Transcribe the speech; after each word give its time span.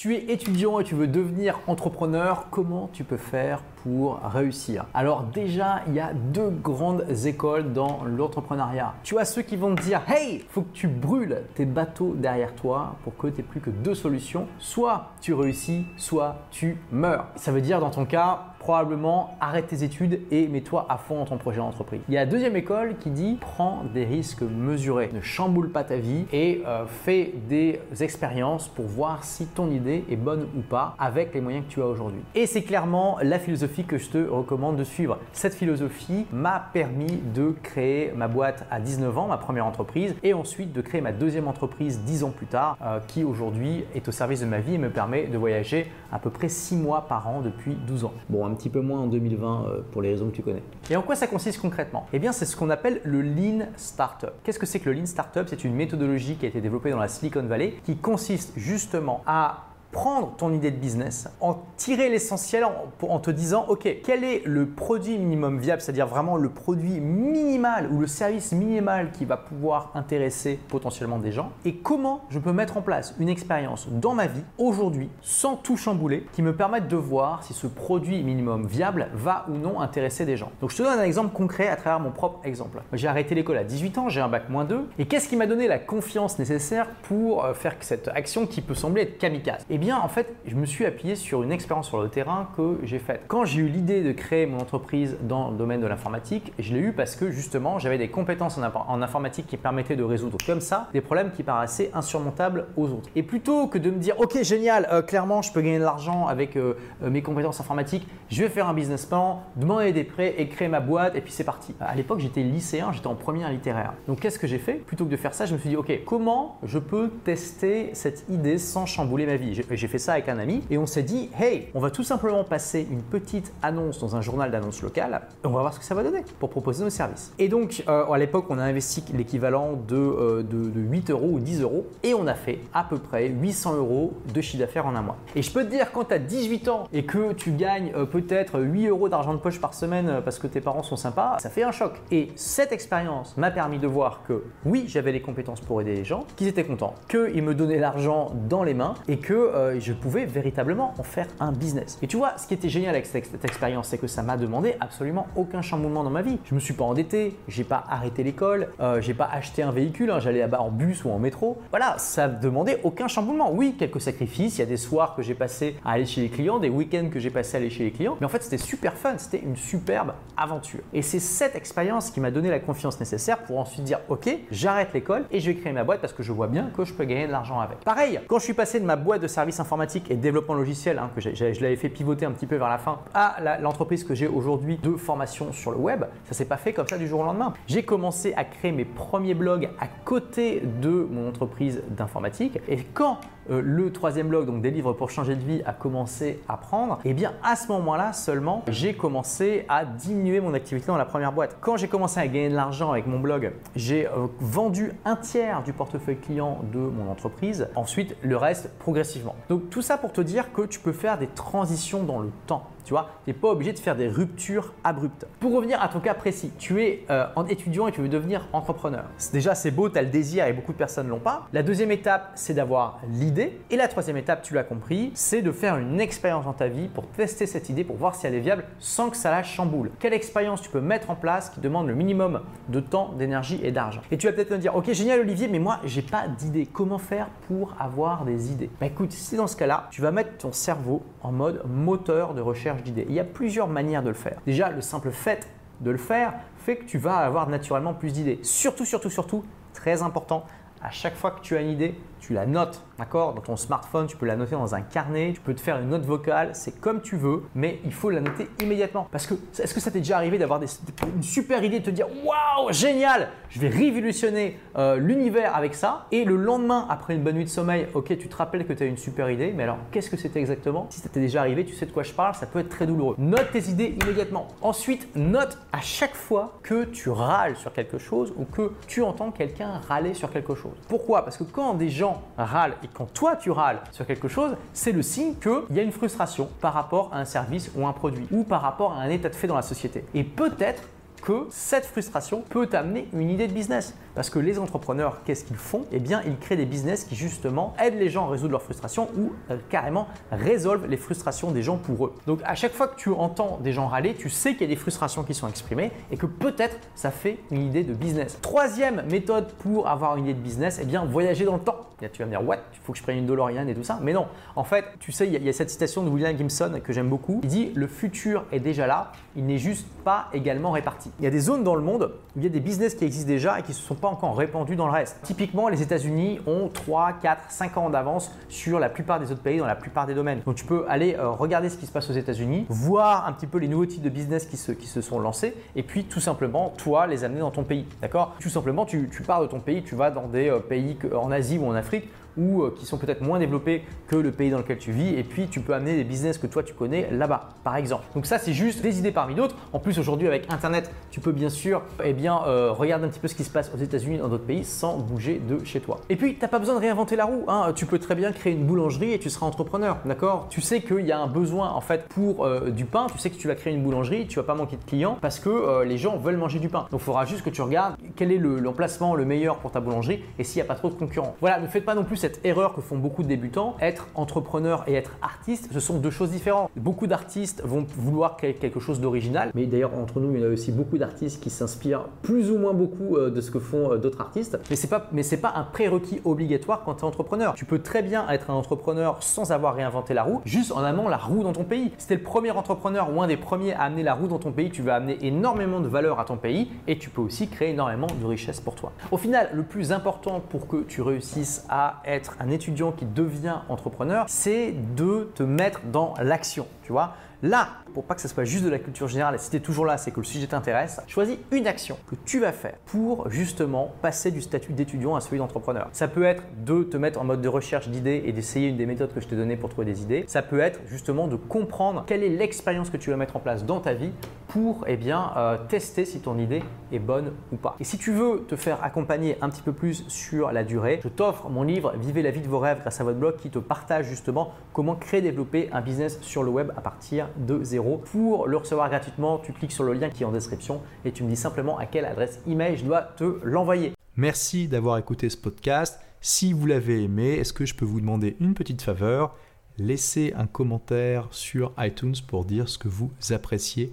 Tu 0.00 0.14
es 0.14 0.32
étudiant 0.32 0.80
et 0.80 0.84
tu 0.84 0.94
veux 0.94 1.06
devenir 1.06 1.60
entrepreneur, 1.66 2.46
comment 2.50 2.88
tu 2.90 3.04
peux 3.04 3.18
faire 3.18 3.60
pour 3.82 4.18
réussir? 4.22 4.86
Alors 4.94 5.24
déjà, 5.24 5.82
il 5.88 5.92
y 5.92 6.00
a 6.00 6.14
deux 6.14 6.48
grandes 6.48 7.04
écoles 7.26 7.74
dans 7.74 8.04
l'entrepreneuriat. 8.06 8.94
Tu 9.02 9.18
as 9.18 9.26
ceux 9.26 9.42
qui 9.42 9.56
vont 9.56 9.74
te 9.74 9.82
dire 9.82 10.00
"Hey, 10.08 10.42
faut 10.48 10.62
que 10.62 10.72
tu 10.72 10.88
brûles 10.88 11.42
tes 11.54 11.66
bateaux 11.66 12.14
derrière 12.16 12.54
toi 12.54 12.96
pour 13.04 13.14
que 13.14 13.26
tu 13.26 13.36
n'aies 13.36 13.42
plus 13.42 13.60
que 13.60 13.68
deux 13.68 13.94
solutions, 13.94 14.46
soit 14.58 15.10
tu 15.20 15.34
réussis, 15.34 15.84
soit 15.98 16.36
tu 16.50 16.78
meurs." 16.90 17.26
Ça 17.36 17.52
veut 17.52 17.60
dire 17.60 17.78
dans 17.78 17.90
ton 17.90 18.06
cas, 18.06 18.54
probablement 18.60 19.36
arrête 19.40 19.66
tes 19.66 19.82
études 19.82 20.20
et 20.30 20.46
mets-toi 20.46 20.86
à 20.88 20.98
fond 20.98 21.16
dans 21.16 21.24
ton 21.24 21.38
projet 21.38 21.58
d'entreprise. 21.58 22.00
Il 22.08 22.14
y 22.14 22.18
a 22.18 22.24
la 22.24 22.30
deuxième 22.30 22.54
école 22.54 22.96
qui 23.00 23.10
dit 23.10 23.38
prends 23.40 23.82
des 23.92 24.04
risques 24.04 24.42
mesurés, 24.42 25.10
ne 25.12 25.20
chamboule 25.20 25.70
pas 25.70 25.82
ta 25.82 25.96
vie 25.96 26.26
et 26.32 26.62
euh, 26.66 26.84
fais 26.86 27.32
des 27.48 27.80
expériences 28.00 28.68
pour 28.68 28.84
voir 28.84 29.24
si 29.24 29.46
ton 29.46 29.70
idée 29.70 30.04
est 30.10 30.16
bonne 30.16 30.46
ou 30.56 30.60
pas 30.60 30.94
avec 30.98 31.34
les 31.34 31.40
moyens 31.40 31.64
que 31.66 31.72
tu 31.72 31.82
as 31.82 31.86
aujourd'hui. 31.86 32.20
Et 32.34 32.46
c'est 32.46 32.62
clairement 32.62 33.18
la 33.22 33.38
philosophie 33.38 33.84
que 33.84 33.96
je 33.96 34.10
te 34.10 34.18
recommande 34.18 34.76
de 34.76 34.84
suivre. 34.84 35.18
Cette 35.32 35.54
philosophie 35.54 36.26
m'a 36.30 36.62
permis 36.72 37.20
de 37.34 37.54
créer 37.62 38.12
ma 38.14 38.28
boîte 38.28 38.66
à 38.70 38.78
19 38.78 39.16
ans, 39.16 39.26
ma 39.26 39.38
première 39.38 39.64
entreprise, 39.64 40.14
et 40.22 40.34
ensuite 40.34 40.72
de 40.74 40.82
créer 40.82 41.00
ma 41.00 41.12
deuxième 41.12 41.48
entreprise 41.48 42.00
10 42.00 42.24
ans 42.24 42.30
plus 42.30 42.46
tard, 42.46 42.76
euh, 42.84 43.00
qui 43.06 43.24
aujourd'hui 43.24 43.84
est 43.94 44.06
au 44.06 44.12
service 44.12 44.40
de 44.42 44.46
ma 44.46 44.60
vie 44.60 44.74
et 44.74 44.78
me 44.78 44.90
permet 44.90 45.28
de 45.28 45.38
voyager 45.38 45.90
à 46.12 46.18
peu 46.18 46.28
près 46.28 46.50
6 46.50 46.76
mois 46.76 47.06
par 47.08 47.26
an 47.26 47.40
depuis 47.40 47.74
12 47.86 48.04
ans. 48.04 48.12
Bon, 48.28 48.49
un 48.50 48.54
petit 48.54 48.68
peu 48.68 48.80
moins 48.80 49.00
en 49.00 49.06
2020 49.06 49.64
euh, 49.66 49.80
pour 49.92 50.02
les 50.02 50.10
raisons 50.10 50.30
que 50.30 50.36
tu 50.36 50.42
connais. 50.42 50.62
Et 50.90 50.96
en 50.96 51.02
quoi 51.02 51.16
ça 51.16 51.26
consiste 51.26 51.60
concrètement? 51.60 52.06
Eh 52.12 52.18
bien, 52.18 52.32
c'est 52.32 52.44
ce 52.44 52.56
qu'on 52.56 52.70
appelle 52.70 53.00
le 53.04 53.22
Lean 53.22 53.66
Startup. 53.76 54.32
Qu'est-ce 54.42 54.58
que 54.58 54.66
c'est 54.66 54.80
que 54.80 54.90
le 54.90 54.96
Lean 54.96 55.06
Startup? 55.06 55.44
C'est 55.46 55.64
une 55.64 55.74
méthodologie 55.74 56.36
qui 56.36 56.46
a 56.46 56.48
été 56.48 56.60
développée 56.60 56.90
dans 56.90 56.98
la 56.98 57.08
Silicon 57.08 57.42
Valley 57.42 57.74
qui 57.84 57.96
consiste 57.96 58.52
justement 58.56 59.22
à 59.26 59.69
prendre 59.92 60.34
ton 60.36 60.52
idée 60.52 60.70
de 60.70 60.76
business, 60.76 61.28
en 61.40 61.58
tirer 61.76 62.08
l'essentiel 62.08 62.64
en, 63.02 63.18
te 63.18 63.30
disant, 63.30 63.66
OK, 63.68 63.88
quel 64.04 64.24
est 64.24 64.42
le 64.44 64.66
produit 64.66 65.18
minimum 65.18 65.58
viable, 65.58 65.82
c'est-à-dire 65.82 66.06
vraiment 66.06 66.36
le 66.36 66.48
produit 66.48 67.00
minimal 67.00 67.88
ou 67.92 67.98
le 67.98 68.06
service 68.06 68.52
minimal 68.52 69.10
qui 69.12 69.24
va 69.24 69.36
pouvoir 69.36 69.90
intéresser 69.94 70.58
potentiellement 70.68 71.18
des 71.18 71.32
gens, 71.32 71.50
et 71.64 71.74
comment 71.74 72.22
je 72.30 72.38
peux 72.38 72.52
mettre 72.52 72.76
en 72.76 72.82
place 72.82 73.14
une 73.18 73.28
expérience 73.28 73.88
dans 73.90 74.14
ma 74.14 74.26
vie 74.26 74.42
aujourd'hui, 74.58 75.08
sans 75.22 75.56
tout 75.56 75.76
chambouler, 75.76 76.26
qui 76.32 76.42
me 76.42 76.54
permette 76.54 76.88
de 76.88 76.96
voir 76.96 77.42
si 77.42 77.52
ce 77.52 77.66
produit 77.66 78.22
minimum 78.22 78.66
viable 78.66 79.08
va 79.14 79.46
ou 79.48 79.54
non 79.54 79.80
intéresser 79.80 80.24
des 80.24 80.36
gens. 80.36 80.52
Donc 80.60 80.70
je 80.70 80.76
te 80.76 80.82
donne 80.82 80.98
un 80.98 81.04
exemple 81.04 81.34
concret 81.34 81.68
à 81.68 81.76
travers 81.76 82.00
mon 82.00 82.10
propre 82.10 82.40
exemple. 82.44 82.80
J'ai 82.92 83.08
arrêté 83.08 83.34
l'école 83.34 83.56
à 83.56 83.64
18 83.64 83.98
ans, 83.98 84.08
j'ai 84.08 84.20
un 84.20 84.28
bac 84.28 84.48
moins 84.48 84.64
2, 84.64 84.88
et 84.98 85.06
qu'est-ce 85.06 85.28
qui 85.28 85.36
m'a 85.36 85.46
donné 85.46 85.66
la 85.66 85.78
confiance 85.78 86.38
nécessaire 86.38 86.86
pour 87.02 87.44
euh, 87.44 87.54
faire 87.54 87.74
cette 87.80 88.08
action 88.08 88.46
qui 88.46 88.60
peut 88.60 88.74
sembler 88.74 89.02
être 89.02 89.18
kamikaze? 89.18 89.64
Eh 89.68 89.79
bien, 89.80 89.98
en 89.98 90.08
fait, 90.08 90.36
je 90.46 90.54
me 90.54 90.66
suis 90.66 90.84
appuyé 90.84 91.16
sur 91.16 91.42
une 91.42 91.50
expérience 91.50 91.88
sur 91.88 92.00
le 92.00 92.08
terrain 92.08 92.50
que 92.56 92.78
j'ai 92.84 92.98
faite. 92.98 93.22
Quand 93.26 93.44
j'ai 93.44 93.62
eu 93.62 93.66
l'idée 93.66 94.02
de 94.02 94.12
créer 94.12 94.46
mon 94.46 94.58
entreprise 94.58 95.16
dans 95.22 95.50
le 95.50 95.56
domaine 95.56 95.80
de 95.80 95.86
l'informatique, 95.86 96.52
je 96.58 96.74
l'ai 96.74 96.80
eu 96.80 96.92
parce 96.92 97.16
que 97.16 97.30
justement, 97.30 97.78
j'avais 97.78 97.98
des 97.98 98.08
compétences 98.08 98.58
en, 98.58 99.02
informatique 99.02 99.46
qui 99.46 99.56
permettaient 99.56 99.96
de 99.96 100.04
résoudre 100.04 100.36
comme 100.46 100.60
ça 100.60 100.88
des 100.92 101.00
problèmes 101.00 101.32
qui 101.32 101.42
paraissaient 101.42 101.90
insurmontables 101.94 102.66
aux 102.76 102.88
autres. 102.88 103.08
Et 103.16 103.22
plutôt 103.22 103.66
que 103.66 103.78
de 103.78 103.90
me 103.90 103.98
dire, 103.98 104.20
ok, 104.20 104.42
génial, 104.42 104.86
euh, 104.92 105.02
clairement, 105.02 105.42
je 105.42 105.50
peux 105.50 105.62
gagner 105.62 105.78
de 105.78 105.84
l'argent 105.84 106.26
avec 106.26 106.56
euh, 106.56 106.74
euh, 107.02 107.10
mes 107.10 107.22
compétences 107.22 107.58
informatiques, 107.58 108.06
je 108.30 108.44
vais 108.44 108.48
faire 108.48 108.68
un 108.68 108.74
business 108.74 109.06
plan, 109.06 109.42
demander 109.56 109.92
des 109.92 110.04
prêts 110.04 110.36
et 110.38 110.46
créer 110.46 110.68
ma 110.68 110.78
boîte, 110.78 111.16
et 111.16 111.20
puis 111.20 111.32
c'est 111.32 111.44
parti. 111.44 111.74
À 111.80 111.96
l'époque, 111.96 112.20
j'étais 112.20 112.42
lycéen, 112.42 112.92
j'étais 112.92 113.08
en 113.08 113.16
première 113.16 113.50
littéraire. 113.50 113.94
Donc, 114.06 114.20
qu'est-ce 114.20 114.38
que 114.38 114.46
j'ai 114.46 114.58
fait? 114.58 114.74
Plutôt 114.74 115.04
que 115.04 115.10
de 115.10 115.16
faire 115.16 115.34
ça, 115.34 115.46
je 115.46 115.54
me 115.54 115.58
suis 115.58 115.68
dit, 115.68 115.76
ok, 115.76 116.04
comment 116.06 116.58
je 116.62 116.78
peux 116.78 117.10
tester 117.24 117.90
cette 117.92 118.24
idée 118.28 118.58
sans 118.58 118.86
chambouler 118.86 119.26
ma 119.26 119.36
vie? 119.36 119.60
J'ai 119.70 119.88
fait 119.88 119.98
ça 119.98 120.12
avec 120.12 120.28
un 120.28 120.38
ami 120.38 120.62
et 120.70 120.78
on 120.78 120.86
s'est 120.86 121.02
dit, 121.02 121.28
hey, 121.40 121.68
on 121.74 121.80
va 121.80 121.90
tout 121.90 122.04
simplement 122.04 122.44
passer 122.44 122.86
une 122.88 123.02
petite 123.02 123.52
annonce 123.62 123.98
dans 123.98 124.14
un 124.14 124.20
journal 124.20 124.52
d'annonce 124.52 124.80
local 124.82 125.22
et 125.42 125.46
on 125.46 125.50
va 125.50 125.60
voir 125.60 125.74
ce 125.74 125.80
que 125.80 125.84
ça 125.84 125.96
va 125.96 126.04
donner 126.04 126.22
pour 126.38 126.50
proposer 126.50 126.84
nos 126.84 126.90
services. 126.90 127.32
Et 127.38 127.48
donc, 127.48 127.82
euh, 127.88 128.04
à 128.06 128.18
l'époque, 128.18 128.46
on 128.48 128.58
a 128.58 128.62
investi 128.62 129.02
l'équivalent 129.12 129.72
de, 129.88 129.96
euh, 129.96 130.42
de, 130.42 130.80
8 130.80 131.10
euros 131.10 131.30
ou 131.32 131.40
10 131.40 131.62
euros 131.62 131.86
et 132.04 132.14
on 132.14 132.28
a 132.28 132.34
fait 132.34 132.60
à 132.72 132.84
peu 132.84 132.98
près 132.98 133.28
800 133.28 133.76
euros 133.76 134.12
de 134.32 134.40
chiffre 134.40 134.60
d'affaires 134.60 134.86
en 134.86 134.94
un 134.94 135.02
mois. 135.02 135.16
Et 135.34 135.42
je 135.42 135.50
peux 135.50 135.64
te 135.64 135.70
dire, 135.70 135.90
quand 135.90 136.04
tu 136.04 136.14
as 136.14 136.18
18 136.18 136.68
ans 136.68 136.84
et 136.92 137.04
que 137.04 137.32
tu 137.32 137.52
gagnes 137.52 137.92
euh, 137.96 138.06
peut-être 138.22 138.60
8 138.60 138.88
euros 138.88 139.08
d'argent 139.08 139.34
de 139.34 139.38
poche 139.38 139.60
par 139.60 139.74
semaine 139.74 140.20
parce 140.24 140.38
que 140.38 140.46
tes 140.46 140.60
parents 140.60 140.82
sont 140.82 140.96
sympas, 140.96 141.36
ça 141.38 141.50
fait 141.50 141.62
un 141.62 141.72
choc. 141.72 142.00
Et 142.10 142.28
cette 142.36 142.72
expérience 142.72 143.36
m'a 143.36 143.50
permis 143.50 143.78
de 143.78 143.86
voir 143.86 144.22
que 144.26 144.44
oui, 144.64 144.84
j'avais 144.86 145.12
les 145.12 145.20
compétences 145.20 145.60
pour 145.60 145.80
aider 145.80 145.94
les 145.94 146.04
gens, 146.04 146.24
qu'ils 146.36 146.48
étaient 146.48 146.64
contents, 146.64 146.94
qu'ils 147.08 147.42
me 147.42 147.54
donnaient 147.54 147.78
l'argent 147.78 148.32
dans 148.48 148.62
les 148.62 148.74
mains 148.74 148.94
et 149.08 149.18
que 149.18 149.34
euh, 149.34 149.80
je 149.80 149.92
pouvais 149.92 150.26
véritablement 150.26 150.94
en 150.98 151.02
faire 151.02 151.26
un 151.38 151.52
business. 151.52 151.98
Et 152.02 152.06
tu 152.06 152.16
vois, 152.16 152.36
ce 152.36 152.46
qui 152.46 152.54
était 152.54 152.68
génial 152.68 152.94
avec 152.94 153.06
cette, 153.06 153.44
expérience, 153.44 153.88
c'est 153.88 153.98
que 153.98 154.06
ça 154.06 154.22
m'a 154.22 154.36
demandé 154.36 154.76
absolument 154.80 155.26
aucun 155.36 155.62
chamboulement 155.62 156.04
dans 156.04 156.10
ma 156.10 156.22
vie. 156.22 156.38
Je 156.44 156.54
me 156.54 156.60
suis 156.60 156.74
pas 156.74 156.84
endetté, 156.84 157.36
j'ai 157.48 157.64
pas 157.64 157.84
arrêté 157.88 158.22
l'école, 158.22 158.68
euh, 158.80 159.00
j'ai 159.00 159.14
pas 159.14 159.28
acheté 159.32 159.62
un 159.62 159.72
véhicule, 159.72 160.10
hein, 160.10 160.20
j'allais 160.20 160.40
là-bas 160.40 160.60
en 160.60 160.70
bus 160.70 161.04
ou 161.04 161.10
en 161.10 161.18
métro. 161.18 161.58
Voilà, 161.70 161.96
ça 161.98 162.28
demandait 162.28 162.80
aucun 162.84 163.08
chamboulement. 163.08 163.52
Oui, 163.52 163.76
quelques 163.78 164.00
sacrifices, 164.00 164.56
il 164.56 164.60
y 164.60 164.64
a 164.64 164.66
des 164.66 164.76
soirs 164.76 165.14
que 165.14 165.22
j'ai 165.22 165.34
passé 165.34 165.76
à 165.84 165.92
aller 165.92 166.06
chez 166.06 166.20
les 166.20 166.28
clients, 166.28 166.58
des 166.58 166.68
week-ends 166.68 167.08
que 167.12 167.18
j'ai 167.18 167.30
passé 167.30 167.56
à 167.56 167.60
aller 167.60 167.70
chez 167.70 167.84
les 167.84 167.90
clients, 167.90 168.09
mais 168.20 168.26
en 168.26 168.28
fait 168.28 168.42
c'était 168.42 168.58
super 168.58 168.94
fun, 168.94 169.14
c'était 169.18 169.40
une 169.40 169.56
superbe 169.56 170.12
aventure. 170.36 170.80
Et 170.92 171.02
c'est 171.02 171.20
cette 171.20 171.56
expérience 171.56 172.10
qui 172.10 172.20
m'a 172.20 172.30
donné 172.30 172.50
la 172.50 172.60
confiance 172.60 172.98
nécessaire 172.98 173.38
pour 173.38 173.58
ensuite 173.58 173.84
dire 173.84 174.00
ok, 174.08 174.28
j'arrête 174.50 174.92
l'école 174.92 175.24
et 175.30 175.40
je 175.40 175.50
vais 175.50 175.56
créer 175.56 175.72
ma 175.72 175.84
boîte 175.84 176.00
parce 176.00 176.12
que 176.12 176.22
je 176.22 176.32
vois 176.32 176.46
bien 176.46 176.70
que 176.76 176.84
je 176.84 176.92
peux 176.92 177.04
gagner 177.04 177.26
de 177.26 177.32
l'argent 177.32 177.60
avec. 177.60 177.80
Pareil, 177.80 178.20
quand 178.28 178.38
je 178.38 178.44
suis 178.44 178.54
passé 178.54 178.80
de 178.80 178.84
ma 178.84 178.96
boîte 178.96 179.22
de 179.22 179.28
services 179.28 179.60
informatiques 179.60 180.10
et 180.10 180.16
développement 180.16 180.54
logiciel, 180.54 180.98
hein, 180.98 181.10
que 181.14 181.20
je 181.20 181.60
l'avais 181.60 181.76
fait 181.76 181.88
pivoter 181.88 182.26
un 182.26 182.32
petit 182.32 182.46
peu 182.46 182.56
vers 182.56 182.68
la 182.68 182.78
fin, 182.78 183.00
à 183.14 183.58
l'entreprise 183.60 184.04
que 184.04 184.14
j'ai 184.14 184.28
aujourd'hui 184.28 184.78
de 184.78 184.96
formation 184.96 185.52
sur 185.52 185.70
le 185.70 185.78
web, 185.78 186.04
ça 186.24 186.34
s'est 186.34 186.44
pas 186.44 186.56
fait 186.56 186.72
comme 186.72 186.88
ça 186.88 186.98
du 186.98 187.06
jour 187.06 187.20
au 187.20 187.24
lendemain. 187.24 187.54
J'ai 187.66 187.82
commencé 187.82 188.34
à 188.36 188.44
créer 188.44 188.72
mes 188.72 188.84
premiers 188.84 189.34
blogs 189.34 189.68
à 189.80 189.86
côté 190.04 190.62
de 190.80 191.06
mon 191.10 191.28
entreprise 191.28 191.82
d'informatique 191.90 192.58
et 192.68 192.78
quand 192.94 193.18
euh, 193.50 193.62
le 193.64 193.90
troisième 193.90 194.28
blog, 194.28 194.46
donc 194.46 194.62
des 194.62 194.70
livres 194.70 194.92
pour 194.92 195.10
changer 195.10 195.34
de 195.34 195.42
vie, 195.42 195.62
a 195.64 195.72
commencé 195.72 196.40
à 196.48 196.56
prendre, 196.56 196.98
et 197.04 197.10
eh 197.10 197.14
bien 197.14 197.32
à 197.42 197.56
ce 197.56 197.68
moment-là 197.68 197.99
seulement, 198.12 198.62
j'ai 198.68 198.94
commencé 198.94 199.64
à 199.68 199.84
diminuer 199.84 200.40
mon 200.40 200.54
activité 200.54 200.86
dans 200.86 200.96
la 200.96 201.04
première 201.04 201.32
boîte. 201.32 201.56
Quand 201.60 201.76
j'ai 201.76 201.88
commencé 201.88 202.18
à 202.18 202.26
gagner 202.26 202.48
de 202.48 202.54
l'argent 202.54 202.90
avec 202.92 203.06
mon 203.06 203.20
blog, 203.20 203.52
j'ai 203.76 204.06
euh, 204.06 204.26
vendu 204.40 204.92
un 205.04 205.16
tiers 205.16 205.62
du 205.62 205.72
portefeuille 205.72 206.18
client 206.18 206.58
de 206.72 206.78
mon 206.78 207.10
entreprise, 207.10 207.68
ensuite 207.74 208.16
le 208.22 208.36
reste 208.36 208.70
progressivement. 208.78 209.34
Donc 209.48 209.70
tout 209.70 209.82
ça 209.82 209.98
pour 209.98 210.12
te 210.12 210.20
dire 210.20 210.52
que 210.52 210.62
tu 210.62 210.80
peux 210.80 210.92
faire 210.92 211.18
des 211.18 211.28
transitions 211.28 212.02
dans 212.02 212.20
le 212.20 212.30
temps. 212.46 212.66
Tu 212.84 212.92
vois, 212.92 213.10
tu 213.24 213.30
n'es 213.30 213.34
pas 213.34 213.48
obligé 213.48 213.72
de 213.72 213.78
faire 213.78 213.96
des 213.96 214.08
ruptures 214.08 214.74
abruptes. 214.84 215.26
Pour 215.40 215.52
revenir 215.52 215.82
à 215.82 215.88
ton 215.88 216.00
cas 216.00 216.14
précis, 216.14 216.52
tu 216.58 216.82
es 216.82 217.04
euh, 217.10 217.26
en 217.36 217.46
étudiant 217.46 217.86
et 217.86 217.92
tu 217.92 218.00
veux 218.00 218.08
devenir 218.08 218.48
entrepreneur. 218.52 219.04
Déjà, 219.32 219.54
c'est 219.54 219.70
beau, 219.70 219.88
tu 219.88 219.98
as 219.98 220.02
le 220.02 220.08
désir 220.08 220.46
et 220.46 220.52
beaucoup 220.52 220.72
de 220.72 220.78
personnes 220.78 221.06
ne 221.06 221.10
l'ont 221.10 221.18
pas. 221.18 221.46
La 221.52 221.62
deuxième 221.62 221.90
étape, 221.90 222.32
c'est 222.34 222.54
d'avoir 222.54 223.00
l'idée. 223.10 223.58
Et 223.70 223.76
la 223.76 223.88
troisième 223.88 224.16
étape, 224.16 224.42
tu 224.42 224.54
l'as 224.54 224.64
compris, 224.64 225.12
c'est 225.14 225.42
de 225.42 225.52
faire 225.52 225.76
une 225.76 226.00
expérience 226.00 226.44
dans 226.44 226.52
ta 226.52 226.68
vie 226.68 226.88
pour 226.88 227.06
tester 227.06 227.46
cette 227.46 227.68
idée, 227.68 227.84
pour 227.84 227.96
voir 227.96 228.14
si 228.14 228.26
elle 228.26 228.34
est 228.34 228.40
viable 228.40 228.64
sans 228.78 229.10
que 229.10 229.16
ça 229.16 229.30
la 229.30 229.42
chamboule. 229.42 229.90
Quelle 229.98 230.14
expérience 230.14 230.62
tu 230.62 230.70
peux 230.70 230.80
mettre 230.80 231.10
en 231.10 231.14
place 231.14 231.50
qui 231.50 231.60
demande 231.60 231.88
le 231.88 231.94
minimum 231.94 232.42
de 232.68 232.80
temps, 232.80 233.12
d'énergie 233.18 233.60
et 233.62 233.72
d'argent? 233.72 234.00
Et 234.10 234.18
tu 234.18 234.26
vas 234.26 234.32
peut-être 234.32 234.50
me 234.50 234.58
dire, 234.58 234.74
ok, 234.76 234.92
génial 234.92 235.20
Olivier, 235.20 235.48
mais 235.48 235.58
moi, 235.58 235.78
j'ai 235.84 236.02
pas 236.02 236.28
d'idée. 236.28 236.66
Comment 236.66 236.98
faire 236.98 237.28
pour 237.48 237.74
avoir 237.78 238.24
des 238.24 238.52
idées? 238.52 238.70
Bah 238.80 238.86
écoute, 238.86 239.12
si 239.12 239.36
dans 239.36 239.46
ce 239.46 239.56
cas-là, 239.56 239.88
tu 239.90 240.02
vas 240.02 240.10
mettre 240.10 240.38
ton 240.38 240.52
cerveau 240.52 241.02
en 241.22 241.32
mode 241.32 241.62
moteur 241.68 242.34
de 242.34 242.40
recherche 242.40 242.69
d'idées. 242.76 243.06
Il 243.08 243.14
y 243.14 243.20
a 243.20 243.24
plusieurs 243.24 243.68
manières 243.68 244.02
de 244.02 244.08
le 244.08 244.14
faire. 244.14 244.38
Déjà, 244.46 244.70
le 244.70 244.80
simple 244.80 245.10
fait 245.10 245.48
de 245.80 245.90
le 245.90 245.98
faire 245.98 246.34
fait 246.58 246.76
que 246.76 246.84
tu 246.84 246.98
vas 246.98 247.16
avoir 247.16 247.48
naturellement 247.48 247.94
plus 247.94 248.12
d'idées. 248.12 248.38
Surtout, 248.42 248.84
surtout, 248.84 249.10
surtout, 249.10 249.44
très 249.72 250.02
important, 250.02 250.44
à 250.82 250.90
chaque 250.90 251.14
fois 251.14 251.30
que 251.32 251.40
tu 251.40 251.56
as 251.56 251.60
une 251.60 251.70
idée, 251.70 251.94
tu 252.20 252.32
la 252.32 252.46
notes, 252.46 252.82
d'accord? 252.98 253.34
Dans 253.34 253.42
ton 253.42 253.56
smartphone, 253.56 254.06
tu 254.06 254.16
peux 254.16 254.26
la 254.26 254.36
noter 254.36 254.52
dans 254.52 254.74
un 254.74 254.80
carnet, 254.80 255.32
tu 255.34 255.40
peux 255.40 255.54
te 255.54 255.60
faire 255.60 255.78
une 255.78 255.88
note 255.88 256.04
vocale, 256.04 256.50
c'est 256.54 256.80
comme 256.80 257.02
tu 257.02 257.16
veux, 257.16 257.42
mais 257.54 257.80
il 257.84 257.92
faut 257.92 258.08
la 258.08 258.20
noter 258.20 258.48
immédiatement. 258.62 259.06
Parce 259.10 259.26
que, 259.26 259.34
est-ce 259.58 259.74
que 259.74 259.80
ça 259.80 259.90
t'est 259.90 259.98
déjà 260.00 260.16
arrivé 260.16 260.38
d'avoir 260.38 260.60
une 260.62 261.22
super 261.22 261.62
idée, 261.62 261.80
de 261.80 261.84
te 261.84 261.90
dire 261.90 262.06
waouh, 262.24 262.72
génial, 262.72 263.28
je 263.50 263.60
vais 263.60 263.68
révolutionner 263.68 264.58
euh, 264.76 264.96
l'univers 264.96 265.54
avec 265.54 265.74
ça, 265.74 266.06
et 266.12 266.24
le 266.24 266.36
lendemain, 266.36 266.86
après 266.88 267.14
une 267.14 267.22
bonne 267.22 267.36
nuit 267.36 267.44
de 267.44 267.50
sommeil, 267.50 267.86
ok, 267.94 268.16
tu 268.16 268.28
te 268.28 268.36
rappelles 268.36 268.66
que 268.66 268.72
tu 268.72 268.82
as 268.82 268.86
une 268.86 268.96
super 268.96 269.30
idée, 269.30 269.52
mais 269.54 269.64
alors 269.64 269.78
qu'est-ce 269.90 270.08
que 270.08 270.16
c'était 270.16 270.40
exactement? 270.40 270.86
Si 270.90 271.00
ça 271.00 271.08
t'est 271.08 271.20
déjà 271.20 271.40
arrivé, 271.40 271.64
tu 271.64 271.74
sais 271.74 271.86
de 271.86 271.92
quoi 271.92 272.02
je 272.02 272.12
parle, 272.12 272.34
ça 272.34 272.46
peut 272.46 272.60
être 272.60 272.68
très 272.68 272.86
douloureux. 272.86 273.16
Note 273.18 273.50
tes 273.52 273.68
idées 273.68 273.96
immédiatement. 274.02 274.48
Ensuite, 274.62 275.08
note 275.16 275.58
à 275.72 275.80
chaque 275.80 276.14
fois 276.14 276.58
que 276.62 276.84
tu 276.84 277.10
râles 277.10 277.56
sur 277.56 277.72
quelque 277.72 277.98
chose 277.98 278.32
ou 278.36 278.44
que 278.44 278.72
tu 278.86 279.02
entends 279.02 279.30
quelqu'un 279.30 279.80
râler 279.88 280.14
sur 280.14 280.30
quelque 280.30 280.54
chose. 280.54 280.72
Pourquoi? 280.88 281.24
Parce 281.24 281.36
que 281.36 281.44
quand 281.44 281.74
des 281.74 281.88
gens 281.88 282.22
râle 282.38 282.74
et 282.84 282.88
quand 282.92 283.12
toi 283.12 283.36
tu 283.36 283.50
râles 283.50 283.80
sur 283.90 284.06
quelque 284.06 284.28
chose, 284.28 284.56
c'est 284.72 284.92
le 284.92 285.02
signe 285.02 285.34
qu'il 285.34 285.76
y 285.76 285.80
a 285.80 285.82
une 285.82 285.92
frustration 285.92 286.48
par 286.60 286.72
rapport 286.72 287.10
à 287.12 287.18
un 287.18 287.24
service 287.24 287.70
ou 287.76 287.86
un 287.86 287.92
produit 287.92 288.26
ou 288.30 288.44
par 288.44 288.62
rapport 288.62 288.92
à 288.92 289.00
un 289.00 289.10
état 289.10 289.28
de 289.28 289.34
fait 289.34 289.46
dans 289.46 289.56
la 289.56 289.62
société. 289.62 290.04
Et 290.14 290.24
peut-être 290.24 290.82
que 291.20 291.46
cette 291.50 291.86
frustration 291.86 292.42
peut 292.48 292.66
t'amener 292.66 293.08
une 293.12 293.30
idée 293.30 293.48
de 293.48 293.52
business. 293.52 293.94
Parce 294.14 294.30
que 294.30 294.38
les 294.38 294.58
entrepreneurs, 294.58 295.22
qu'est-ce 295.24 295.44
qu'ils 295.44 295.56
font? 295.56 295.86
Eh 295.92 296.00
bien, 296.00 296.22
ils 296.26 296.36
créent 296.36 296.56
des 296.56 296.66
business 296.66 297.04
qui 297.04 297.14
justement 297.14 297.74
aident 297.80 297.98
les 297.98 298.08
gens 298.08 298.26
à 298.26 298.30
résoudre 298.30 298.52
leurs 298.52 298.62
frustrations 298.62 299.08
ou 299.16 299.32
euh, 299.50 299.56
carrément 299.68 300.08
résolvent 300.32 300.86
les 300.86 300.96
frustrations 300.96 301.52
des 301.52 301.62
gens 301.62 301.76
pour 301.76 302.06
eux. 302.06 302.14
Donc 302.26 302.40
à 302.44 302.54
chaque 302.54 302.72
fois 302.72 302.88
que 302.88 302.96
tu 302.96 303.10
entends 303.10 303.58
des 303.62 303.72
gens 303.72 303.86
râler, 303.86 304.14
tu 304.14 304.30
sais 304.30 304.52
qu'il 304.52 304.62
y 304.62 304.64
a 304.64 304.74
des 304.74 304.80
frustrations 304.80 305.22
qui 305.22 305.34
sont 305.34 305.48
exprimées 305.48 305.92
et 306.10 306.16
que 306.16 306.26
peut-être 306.26 306.76
ça 306.94 307.10
fait 307.10 307.38
une 307.50 307.62
idée 307.62 307.84
de 307.84 307.94
business. 307.94 308.38
Troisième 308.42 309.02
méthode 309.10 309.52
pour 309.58 309.88
avoir 309.88 310.16
une 310.16 310.24
idée 310.24 310.34
de 310.34 310.42
business, 310.42 310.78
eh 310.82 310.86
bien 310.86 311.04
voyager 311.04 311.44
dans 311.44 311.56
le 311.56 311.62
temps. 311.62 311.89
Tu 312.08 312.22
vas 312.22 312.26
me 312.26 312.30
dire, 312.30 312.46
what 312.46 312.58
Il 312.72 312.78
faut 312.82 312.92
que 312.92 312.98
je 312.98 313.02
prenne 313.02 313.18
une 313.18 313.26
DeLorean 313.26 313.66
et 313.68 313.74
tout 313.74 313.84
ça. 313.84 313.98
Mais 314.02 314.12
non, 314.12 314.26
en 314.56 314.64
fait, 314.64 314.84
tu 314.98 315.12
sais, 315.12 315.26
il 315.26 315.42
y, 315.42 315.48
a, 315.48 315.52
cette 315.52 315.70
citation 315.70 316.02
de 316.02 316.08
William 316.08 316.36
Gibson 316.36 316.80
que 316.82 316.92
j'aime 316.92 317.08
beaucoup. 317.08 317.40
Il 317.42 317.48
dit, 317.48 317.72
le 317.74 317.86
futur 317.86 318.44
est 318.52 318.60
déjà 318.60 318.86
là, 318.86 319.12
il 319.36 319.46
n'est 319.46 319.58
juste 319.58 319.86
pas 320.04 320.28
également 320.32 320.70
réparti. 320.70 321.10
Il 321.18 321.24
y 321.24 321.28
a 321.28 321.30
des 321.30 321.40
zones 321.40 321.64
dans 321.64 321.74
le 321.74 321.82
monde 321.82 322.12
où 322.36 322.38
il 322.38 322.44
y 322.44 322.46
a 322.46 322.50
des 322.50 322.60
business 322.60 322.94
qui 322.94 323.04
existent 323.04 323.28
déjà 323.28 323.58
et 323.58 323.62
qui 323.62 323.70
ne 323.70 323.76
se 323.76 323.82
sont 323.82 323.94
pas 323.94 324.08
encore 324.08 324.36
répandus 324.36 324.76
dans 324.76 324.86
le 324.86 324.92
reste. 324.92 325.18
Typiquement, 325.22 325.68
les 325.68 325.82
États-Unis 325.82 326.40
ont 326.46 326.68
3, 326.68 327.14
4, 327.22 327.50
5 327.50 327.76
ans 327.76 327.90
d'avance 327.90 328.30
sur 328.48 328.78
la 328.78 328.88
plupart 328.88 329.20
des 329.20 329.30
autres 329.30 329.42
pays 329.42 329.58
dans 329.58 329.66
la 329.66 329.74
plupart 329.74 330.06
des 330.06 330.14
domaines. 330.14 330.40
Donc 330.46 330.56
tu 330.56 330.64
peux 330.64 330.84
aller 330.88 331.14
euh, 331.14 331.30
regarder 331.30 331.68
ce 331.68 331.76
qui 331.76 331.86
se 331.86 331.92
passe 331.92 332.08
aux 332.10 332.14
États-Unis, 332.14 332.66
voir 332.68 333.26
un 333.26 333.32
petit 333.32 333.46
peu 333.46 333.58
les 333.58 333.68
nouveaux 333.68 333.86
types 333.86 334.02
de 334.02 334.08
business 334.08 334.46
qui 334.46 334.56
se, 334.56 335.00
sont 335.00 335.18
lancés 335.18 335.54
et 335.76 335.82
puis 335.82 336.04
tout 336.04 336.20
simplement, 336.20 336.72
toi, 336.76 337.06
les 337.06 337.24
amener 337.24 337.40
dans 337.40 337.50
ton 337.50 337.64
pays. 337.64 337.86
D'accord? 338.00 338.34
Tout 338.40 338.48
simplement, 338.48 338.84
tu, 338.84 339.08
tu, 339.10 339.22
pars 339.22 339.42
de 339.42 339.46
ton 339.46 339.60
pays, 339.60 339.82
tu 339.82 339.94
vas 339.94 340.10
dans 340.10 340.26
des 340.26 340.48
euh, 340.48 340.58
pays 340.58 340.96
en 341.14 341.30
Asie 341.30 341.58
ou 341.58 341.66
en 341.66 341.74
Afrique 341.74 341.89
friet. 341.90 342.08
Ou 342.36 342.62
euh, 342.62 342.74
qui 342.76 342.86
sont 342.86 342.98
peut-être 342.98 343.22
moins 343.22 343.38
développés 343.38 343.82
que 344.06 344.16
le 344.16 344.32
pays 344.32 344.50
dans 344.50 344.58
lequel 344.58 344.78
tu 344.78 344.92
vis 344.92 345.14
et 345.14 345.22
puis 345.24 345.48
tu 345.48 345.60
peux 345.60 345.74
amener 345.74 345.96
des 345.96 346.04
business 346.04 346.38
que 346.38 346.46
toi 346.46 346.62
tu 346.62 346.74
connais 346.74 347.08
là-bas 347.10 347.50
par 347.64 347.76
exemple. 347.76 348.04
Donc 348.14 348.26
ça 348.26 348.38
c'est 348.38 348.52
juste 348.52 348.82
des 348.82 348.98
idées 348.98 349.12
parmi 349.12 349.34
d'autres. 349.34 349.56
En 349.72 349.78
plus 349.78 349.98
aujourd'hui 349.98 350.26
avec 350.26 350.50
internet 350.52 350.90
tu 351.10 351.20
peux 351.20 351.32
bien 351.32 351.48
sûr 351.48 351.82
eh 352.04 352.12
bien, 352.12 352.40
euh, 352.46 352.72
regarder 352.72 353.06
un 353.06 353.08
petit 353.08 353.20
peu 353.20 353.28
ce 353.28 353.34
qui 353.34 353.44
se 353.44 353.50
passe 353.50 353.70
aux 353.74 353.78
États-Unis 353.78 354.18
dans 354.18 354.28
d'autres 354.28 354.46
pays 354.46 354.64
sans 354.64 354.98
bouger 354.98 355.40
de 355.46 355.64
chez 355.64 355.80
toi. 355.80 356.00
Et 356.08 356.16
puis 356.16 356.34
tu 356.34 356.40
n'as 356.40 356.48
pas 356.48 356.58
besoin 356.58 356.74
de 356.74 356.80
réinventer 356.80 357.16
la 357.16 357.24
roue. 357.24 357.44
Hein. 357.48 357.72
Tu 357.74 357.86
peux 357.86 357.98
très 357.98 358.14
bien 358.14 358.32
créer 358.32 358.52
une 358.52 358.64
boulangerie 358.64 359.12
et 359.12 359.18
tu 359.18 359.30
seras 359.30 359.46
entrepreneur. 359.46 359.98
D'accord? 360.04 360.46
Tu 360.50 360.60
sais 360.60 360.80
qu'il 360.80 361.06
y 361.06 361.12
a 361.12 361.18
un 361.18 361.26
besoin 361.26 361.70
en 361.70 361.80
fait 361.80 362.08
pour 362.08 362.44
euh, 362.44 362.70
du 362.70 362.84
pain. 362.84 363.06
Tu 363.12 363.18
sais 363.18 363.30
que 363.30 363.36
tu 363.36 363.48
vas 363.48 363.54
créer 363.54 363.72
une 363.72 363.82
boulangerie, 363.82 364.26
tu 364.26 364.36
vas 364.36 364.44
pas 364.44 364.54
manquer 364.54 364.76
de 364.76 364.84
clients 364.84 365.18
parce 365.20 365.38
que 365.40 365.84
les 365.84 365.98
gens 365.98 366.16
veulent 366.16 366.36
manger 366.36 366.58
du 366.58 366.68
pain. 366.68 366.86
Donc 366.90 367.00
il 367.00 367.04
faudra 367.04 367.24
juste 367.24 367.42
que 367.42 367.50
tu 367.50 367.62
regardes 367.62 367.96
quel 368.16 368.32
est 368.32 368.38
l'emplacement 368.38 369.14
le, 369.14 369.20
le 369.22 369.26
meilleur 369.26 369.58
pour 369.58 369.70
ta 369.70 369.80
boulangerie 369.80 370.22
et 370.38 370.44
s'il 370.44 370.56
n'y 370.56 370.62
a 370.62 370.68
pas 370.68 370.74
trop 370.74 370.88
de 370.88 370.94
concurrents. 370.94 371.36
Voilà, 371.40 371.60
ne 371.60 371.66
faites 371.66 371.84
pas 371.84 371.94
non 371.94 372.04
plus 372.04 372.16
cette 372.20 372.44
erreur 372.44 372.74
que 372.74 372.82
font 372.82 372.98
beaucoup 372.98 373.22
de 373.22 373.28
débutants. 373.28 373.76
Être 373.80 374.08
entrepreneur 374.14 374.84
et 374.86 374.92
être 374.92 375.16
artiste, 375.22 375.70
ce 375.72 375.80
sont 375.80 375.98
deux 375.98 376.10
choses 376.10 376.30
différentes. 376.30 376.70
Beaucoup 376.76 377.06
d'artistes 377.06 377.62
vont 377.64 377.86
vouloir 377.96 378.36
quelque 378.36 378.78
chose 378.78 379.00
d'original, 379.00 379.50
mais 379.54 379.64
d'ailleurs 379.64 379.94
entre 379.94 380.20
nous, 380.20 380.30
il 380.34 380.40
y 380.40 380.44
en 380.44 380.46
a 380.46 380.52
aussi 380.52 380.70
beaucoup 380.70 380.98
d'artistes 380.98 381.42
qui 381.42 381.48
s'inspirent 381.48 382.04
plus 382.22 382.50
ou 382.50 382.58
moins 382.58 382.74
beaucoup 382.74 383.16
euh, 383.16 383.30
de 383.30 383.40
ce 383.40 383.50
que 383.50 383.58
font 383.58 383.92
euh, 383.92 383.96
d'autres 383.96 384.20
artistes. 384.20 384.58
Mais 384.68 384.76
c'est 384.76 384.88
pas, 384.88 385.08
mais 385.12 385.22
c'est 385.22 385.38
pas 385.38 385.54
un 385.56 385.62
prérequis 385.62 386.20
obligatoire 386.24 386.82
quand 386.84 386.96
tu 386.96 387.00
es 387.00 387.04
entrepreneur. 387.04 387.54
Tu 387.54 387.64
peux 387.64 387.78
très 387.78 388.02
bien 388.02 388.28
être 388.28 388.50
un 388.50 388.54
entrepreneur 388.54 389.22
sans 389.22 389.50
avoir 389.50 389.74
réinventé 389.74 390.12
la 390.12 390.22
roue, 390.22 390.42
juste 390.44 390.72
en 390.72 390.80
amenant 390.80 391.08
la 391.08 391.16
roue 391.16 391.42
dans 391.42 391.54
ton 391.54 391.64
pays. 391.64 391.90
Si 391.96 392.12
es 392.12 392.16
le 392.16 392.22
premier 392.22 392.50
entrepreneur 392.50 393.10
ou 393.14 393.22
un 393.22 393.28
des 393.28 393.38
premiers 393.38 393.72
à 393.72 393.82
amener 393.82 394.02
la 394.02 394.12
roue 394.12 394.28
dans 394.28 394.38
ton 394.38 394.52
pays, 394.52 394.70
tu 394.70 394.82
vas 394.82 394.96
amener 394.96 395.16
énormément 395.22 395.80
de 395.80 395.88
valeur 395.88 396.20
à 396.20 396.26
ton 396.26 396.36
pays 396.36 396.70
et 396.86 396.98
tu 396.98 397.08
peux 397.08 397.22
aussi 397.22 397.48
créer 397.48 397.70
énormément 397.70 398.08
de 398.20 398.26
richesse 398.26 398.60
pour 398.60 398.74
toi. 398.74 398.92
Au 399.10 399.16
final, 399.16 399.48
le 399.54 399.62
plus 399.62 399.92
important 399.92 400.40
pour 400.40 400.68
que 400.68 400.82
tu 400.82 401.00
réussisses 401.00 401.64
à 401.70 402.02
être 402.10 402.36
un 402.40 402.50
étudiant 402.50 402.92
qui 402.92 403.04
devient 403.04 403.58
entrepreneur, 403.68 404.24
c'est 404.28 404.74
de 404.96 405.30
te 405.34 405.42
mettre 405.42 405.80
dans 405.90 406.14
l'action, 406.20 406.66
tu 406.82 406.92
vois. 406.92 407.14
Là, 407.42 407.68
pour 407.94 408.04
pas 408.04 408.14
que 408.14 408.20
ce 408.20 408.28
soit 408.28 408.44
juste 408.44 408.64
de 408.64 408.68
la 408.68 408.78
culture 408.78 409.08
générale, 409.08 409.34
et 409.34 409.38
si 409.38 409.48
tu 409.48 409.56
es 409.56 409.60
toujours 409.60 409.86
là, 409.86 409.96
c'est 409.96 410.10
que 410.10 410.20
le 410.20 410.26
sujet 410.26 410.46
t'intéresse, 410.46 411.00
choisis 411.06 411.38
une 411.50 411.66
action 411.66 411.96
que 412.06 412.14
tu 412.26 412.38
vas 412.38 412.52
faire 412.52 412.74
pour 412.84 413.30
justement 413.30 413.94
passer 414.02 414.30
du 414.30 414.42
statut 414.42 414.74
d'étudiant 414.74 415.16
à 415.16 415.20
celui 415.22 415.38
d'entrepreneur. 415.38 415.88
Ça 415.92 416.06
peut 416.06 416.24
être 416.24 416.42
de 416.66 416.82
te 416.82 416.98
mettre 416.98 417.18
en 417.18 417.24
mode 417.24 417.40
de 417.40 417.48
recherche 417.48 417.88
d'idées 417.88 418.22
et 418.26 418.32
d'essayer 418.32 418.68
une 418.68 418.76
des 418.76 418.84
méthodes 418.84 419.14
que 419.14 419.20
je 419.20 419.26
t'ai 419.26 419.36
données 419.36 419.56
pour 419.56 419.70
trouver 419.70 419.86
des 419.86 420.02
idées. 420.02 420.24
Ça 420.26 420.42
peut 420.42 420.60
être 420.60 420.80
justement 420.86 421.28
de 421.28 421.36
comprendre 421.36 422.04
quelle 422.06 422.22
est 422.22 422.28
l'expérience 422.28 422.90
que 422.90 422.98
tu 422.98 423.08
vas 423.08 423.16
mettre 423.16 423.36
en 423.36 423.40
place 423.40 423.64
dans 423.64 423.80
ta 423.80 423.94
vie 423.94 424.12
pour 424.50 424.84
eh 424.88 424.98
euh, 425.06 425.58
tester 425.68 426.04
si 426.04 426.20
ton 426.20 426.36
idée 426.38 426.62
est 426.90 426.98
bonne 426.98 427.32
ou 427.52 427.56
pas. 427.56 427.76
Et 427.78 427.84
si 427.84 427.98
tu 427.98 428.12
veux 428.12 428.44
te 428.48 428.56
faire 428.56 428.82
accompagner 428.82 429.36
un 429.40 429.48
petit 429.48 429.62
peu 429.62 429.72
plus 429.72 430.04
sur 430.08 430.50
la 430.50 430.64
durée, 430.64 431.00
je 431.04 431.08
t'offre 431.08 431.48
mon 431.48 431.62
livre 431.62 431.94
Vivez 431.96 432.22
la 432.22 432.32
vie 432.32 432.40
de 432.40 432.48
vos 432.48 432.58
rêves 432.58 432.80
grâce 432.80 433.00
à 433.00 433.04
votre 433.04 433.18
blog 433.18 433.36
qui 433.36 433.50
te 433.50 433.60
partage 433.60 434.06
justement 434.06 434.52
comment 434.72 434.96
créer 434.96 435.20
et 435.20 435.22
développer 435.22 435.68
un 435.72 435.80
business 435.80 436.18
sur 436.20 436.42
le 436.42 436.50
web 436.50 436.72
à 436.76 436.80
partir 436.80 437.28
de 437.36 437.62
zéro. 437.62 438.02
Pour 438.10 438.48
le 438.48 438.56
recevoir 438.56 438.88
gratuitement, 438.88 439.38
tu 439.38 439.52
cliques 439.52 439.72
sur 439.72 439.84
le 439.84 439.92
lien 439.92 440.10
qui 440.10 440.24
est 440.24 440.26
en 440.26 440.32
description 440.32 440.80
et 441.04 441.12
tu 441.12 441.22
me 441.22 441.28
dis 441.28 441.36
simplement 441.36 441.78
à 441.78 441.86
quelle 441.86 442.04
adresse 442.04 442.40
email 442.48 442.76
je 442.76 442.84
dois 442.84 443.02
te 443.02 443.38
l'envoyer. 443.44 443.92
Merci 444.16 444.66
d'avoir 444.66 444.98
écouté 444.98 445.30
ce 445.30 445.36
podcast. 445.36 446.00
Si 446.20 446.52
vous 446.52 446.66
l'avez 446.66 447.04
aimé, 447.04 447.34
est-ce 447.34 447.52
que 447.52 447.66
je 447.66 447.74
peux 447.74 447.84
vous 447.84 448.00
demander 448.00 448.36
une 448.40 448.54
petite 448.54 448.82
faveur? 448.82 449.36
Laissez 449.78 450.34
un 450.36 450.46
commentaire 450.46 451.28
sur 451.30 451.72
iTunes 451.78 452.16
pour 452.26 452.44
dire 452.44 452.68
ce 452.68 452.78
que 452.78 452.88
vous 452.88 453.10
appréciez 453.30 453.92